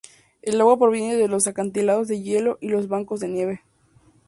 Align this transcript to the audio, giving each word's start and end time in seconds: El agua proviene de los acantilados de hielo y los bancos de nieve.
El 0.41 0.59
agua 0.59 0.79
proviene 0.79 1.15
de 1.15 1.27
los 1.27 1.45
acantilados 1.45 2.07
de 2.07 2.19
hielo 2.23 2.57
y 2.59 2.69
los 2.69 2.87
bancos 2.87 3.19
de 3.19 3.27
nieve. 3.27 3.61